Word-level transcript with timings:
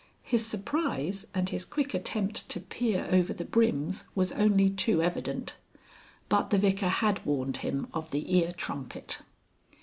His 0.23 0.43
surprise 0.43 1.27
and 1.35 1.49
his 1.49 1.63
quick 1.63 1.93
attempt 1.93 2.49
to 2.49 2.59
peer 2.59 3.07
over 3.11 3.33
the 3.33 3.45
brims 3.45 4.05
was 4.15 4.31
only 4.31 4.67
too 4.67 5.03
evident. 5.03 5.57
But 6.27 6.49
the 6.49 6.57
Vicar 6.57 6.89
had 6.89 7.23
warned 7.23 7.57
him 7.57 7.85
of 7.93 8.09
the 8.09 8.35
ear 8.35 8.51
trumpet. 8.51 9.19